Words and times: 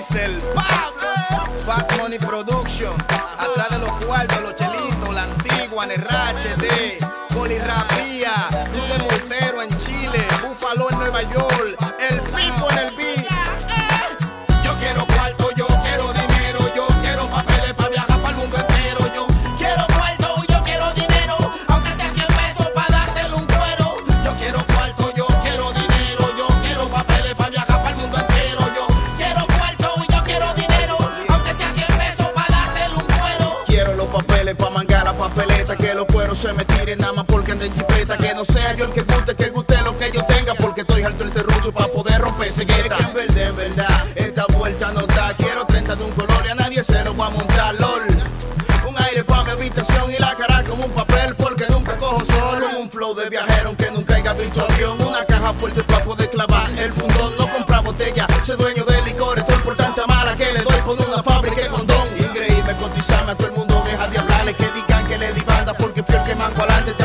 Mr. 0.00 0.40
Pablo. 0.54 1.60
Fat 1.66 1.98
Money 1.98 2.16
Production. 2.18 2.94
Atrás 3.36 3.68
de 3.68 3.78
los 3.80 4.02
cuartos, 4.04 4.40
los 4.40 4.54
chelitos, 4.54 5.14
la 5.14 5.24
antigua, 5.24 5.84
Nerrache 5.84 6.54
de 6.56 6.98
Polirrapía, 7.34 8.32
Luz 8.72 8.88
de 8.88 8.98
Montero 8.98 9.62
en 9.62 9.68
Chile, 9.76 10.26
Búfalo 10.40 10.88
en 10.90 10.98
Nueva 11.00 11.20
York, 11.24 11.76
se 36.40 36.54
me 36.54 36.64
tiren 36.64 36.98
nada 36.98 37.12
más 37.12 37.26
porque 37.26 37.52
anden 37.52 37.70
chipeta, 37.74 38.16
que 38.16 38.32
no 38.34 38.46
sea 38.46 38.72
yo 38.74 38.86
el 38.86 38.92
que 38.92 39.02
guste, 39.02 39.34
que 39.34 39.50
guste 39.50 39.76
lo 39.82 39.94
que 39.98 40.10
yo 40.10 40.24
tenga, 40.24 40.54
porque 40.54 40.80
estoy 40.80 41.02
alto 41.02 41.24
el 41.24 41.30
serrucho 41.30 41.70
pa' 41.70 41.86
poder 41.88 42.18
romper 42.18 42.50
cegueta. 42.50 42.96
Es 42.96 43.04
que 43.04 43.04
en 43.04 43.14
verdad, 43.14 43.48
en 43.48 43.56
verdad, 43.56 44.06
esta 44.14 44.46
vuelta 44.56 44.90
no 44.92 45.02
da, 45.02 45.34
quiero 45.36 45.66
30 45.66 45.96
de 45.96 46.04
un 46.04 46.10
color 46.12 46.42
y 46.46 46.48
a 46.48 46.54
nadie 46.54 46.82
se 46.82 47.04
lo 47.04 47.14
va 47.14 47.26
a 47.26 47.30
montar, 47.30 47.74
lol. 47.74 48.06
Un 48.88 49.02
aire 49.02 49.22
pa' 49.22 49.44
mi 49.44 49.50
habitación 49.50 50.10
y 50.10 50.18
la 50.18 50.34
cara 50.34 50.64
como 50.64 50.86
un 50.86 50.90
papel, 50.92 51.36
porque 51.36 51.66
nunca 51.68 51.94
cojo 51.98 52.24
sol. 52.24 52.60
Con 52.62 52.74
un 52.84 52.90
flow 52.90 53.14
de 53.14 53.28
viajero 53.28 53.68
aunque 53.68 53.90
nunca 53.90 54.14
haya 54.14 54.32
visto 54.32 54.66
avión, 54.66 54.98
una 55.02 55.22
caja 55.26 55.52
fuerte 55.52 55.82
pa' 55.82 56.02
poder 56.04 56.30
clavar 56.30 56.70
el 56.78 56.92
fundón, 56.94 57.36
no 57.38 57.52
compra 57.52 57.80
botella, 57.80 58.26
soy 58.42 58.56
dueño 58.56 58.84
de 58.86 58.99
que 66.30 66.36
mango 66.36 66.99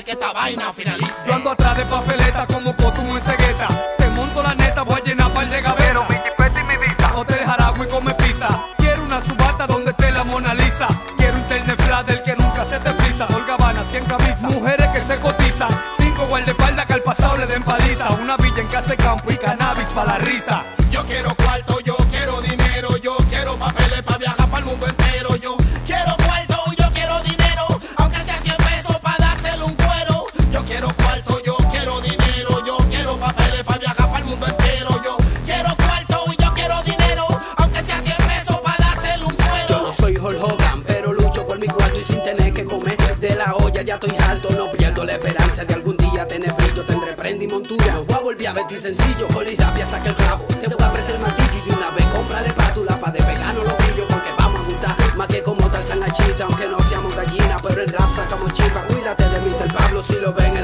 antes 0.00 0.04
que 0.04 0.12
esta 0.12 0.32
vaina 0.32 0.72
finalice. 0.72 1.12
Yo 1.26 1.34
ando 1.34 1.50
atrás 1.50 1.76
de 1.76 1.84
papeleta 1.84 2.46
como 2.46 2.74
Cotumo 2.76 3.16
en 3.16 3.22
cegueta. 3.22 3.68
Te 3.98 4.08
monto 4.10 4.42
la 4.42 4.54
neta, 4.54 4.82
voy 4.82 5.00
a 5.00 5.04
llenar 5.04 5.32
par 5.32 5.48
de 5.48 5.60
gaveros. 5.60 6.08
Mi 6.08 6.16
jipeta 6.16 6.60
y 6.60 6.64
mi 6.64 6.86
visa. 6.86 7.12
Hotel 7.14 7.46
Jaragua 7.46 7.84
y 7.84 7.88
come 7.88 8.14
pizza. 8.14 8.48
Quiero 8.78 9.04
una 9.04 9.20
subata 9.20 9.66
donde 9.66 9.90
esté 9.90 10.10
la 10.10 10.24
Mona 10.24 10.54
Lisa. 10.54 10.88
Quiero 11.16 11.38
internet 11.38 11.80
flash 11.82 12.06
del 12.06 12.22
que 12.22 12.36
nunca 12.36 12.64
se 12.64 12.78
te 12.80 12.92
frisa. 12.94 13.26
Dos 13.26 13.46
gabanas, 13.46 13.86
100 13.88 14.04
camisas. 14.04 14.54
Mujeres 14.54 14.88
que 14.88 15.00
se 15.00 15.18
cotizan. 15.20 15.70
Cinco 15.98 16.26
guardaespaldas 16.28 16.86
que 16.86 16.94
al 16.94 17.02
pasado 17.02 17.36
le 17.36 17.46
den 17.46 17.62
paliza. 17.62 18.10
Una 18.22 18.36
villa 18.36 18.60
en 18.60 18.68
casa 18.68 18.90
de 18.90 18.96
campo 18.96 19.30
y 19.30 19.36
cannabis 19.36 19.88
para 19.88 20.12
la 20.12 20.18
risa. 20.18 20.64
Yo 20.90 21.04
quiero 21.06 21.34
cuarto, 21.36 21.69
Vestir 48.54 48.80
sencillo, 48.80 49.28
Holy 49.36 49.54
Rapia 49.54 49.86
saca 49.86 50.08
el 50.10 50.16
clavo. 50.16 50.44
Te 50.44 50.66
voy 50.66 50.82
a 50.82 50.88
apretar 50.88 51.12
el 51.12 51.20
martillo 51.20 51.62
y 51.64 51.70
de 51.70 51.76
una 51.76 51.90
vez 51.90 52.04
compra 52.06 52.42
de 52.42 52.52
pátula 52.52 52.96
pa' 52.96 53.10
despegarnos 53.12 53.64
los 53.64 53.76
brillos 53.78 54.06
porque 54.10 54.30
vamos 54.36 54.60
a 54.60 54.64
gustar 54.64 55.16
más 55.16 55.26
que 55.28 55.42
como 55.42 55.70
tal 55.70 55.86
sanachita, 55.86 56.44
aunque 56.44 56.68
no 56.68 56.80
seamos 56.80 57.14
gallinas, 57.14 57.62
pero 57.62 57.82
en 57.82 57.92
rap 57.92 58.10
sacamos 58.12 58.52
chispa. 58.52 58.82
Cuídate 58.88 59.28
de 59.28 59.40
Mr. 59.40 59.72
Pablo 59.72 60.02
si 60.02 60.18
lo 60.18 60.32
ven 60.32 60.56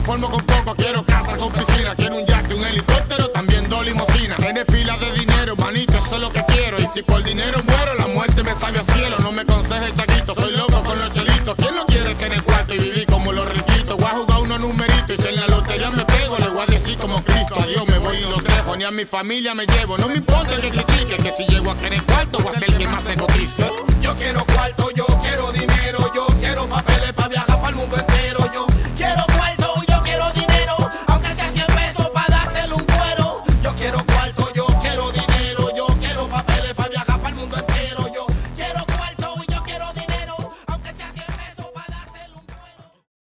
conformo 0.00 0.30
con 0.30 0.46
poco, 0.46 0.74
quiero 0.74 1.04
casa 1.04 1.36
con 1.36 1.52
piscina, 1.52 1.94
quiero 1.94 2.16
un 2.16 2.24
yate, 2.24 2.54
un 2.54 2.64
helicóptero, 2.64 3.28
también 3.30 3.68
dos 3.68 3.84
limosinas. 3.84 4.38
Tienes 4.38 4.64
pilas 4.64 4.98
de 5.00 5.12
dinero, 5.12 5.54
manito, 5.56 5.98
eso 5.98 6.16
es 6.16 6.22
lo 6.22 6.32
que 6.32 6.42
quiero. 6.46 6.78
Y 6.80 6.86
si 6.86 7.02
por 7.02 7.22
dinero 7.22 7.62
muero, 7.64 7.94
la 7.94 8.06
muerte 8.06 8.42
me 8.42 8.54
sabe 8.54 8.78
a 8.78 8.84
cielo. 8.84 9.16
No 9.20 9.30
me 9.32 9.42
aconsejes, 9.42 9.94
chaquito, 9.94 10.34
soy 10.34 10.52
loco 10.56 10.82
con 10.82 10.98
los 10.98 11.10
chelitos. 11.10 11.54
¿Quién 11.56 11.74
no 11.74 11.84
quiere 11.86 12.14
tener 12.14 12.42
cuarto 12.42 12.74
y 12.74 12.78
vivir 12.78 13.06
como 13.06 13.32
los 13.32 13.46
riquitos? 13.52 13.96
Voy 13.96 14.06
a 14.06 14.10
jugar 14.10 14.40
unos 14.40 14.60
numeritos 14.62 15.18
y 15.18 15.22
si 15.22 15.28
en 15.28 15.36
la 15.36 15.46
lotería 15.48 15.90
me 15.90 16.04
pego, 16.04 16.38
le 16.38 16.48
voy 16.48 16.62
a 16.62 16.66
decir 16.66 16.96
como 16.96 17.22
Cristo. 17.22 17.56
Adiós, 17.60 17.86
me 17.86 17.98
voy 17.98 18.16
y 18.16 18.22
los 18.22 18.42
dejo, 18.42 18.76
ni 18.76 18.84
a 18.84 18.90
mi 18.90 19.04
familia 19.04 19.54
me 19.54 19.66
llevo. 19.66 19.98
No 19.98 20.08
me 20.08 20.14
importa 20.16 20.56
que 20.56 20.70
critique, 20.70 21.16
que 21.22 21.30
si 21.30 21.46
llego 21.46 21.70
a 21.70 21.76
querer 21.76 22.02
cuarto, 22.04 22.38
voy 22.38 22.54
a 22.54 22.58
ser 22.58 22.70
el 22.70 22.78
que 22.78 22.88
más 22.88 23.02
se 23.02 23.14
cotiza. 23.16 23.68
Yo 24.00 24.16
quiero 24.16 24.44
cuarto, 24.46 24.90
yo 24.94 25.06
quiero 25.22 25.52
dinero. 25.52 25.69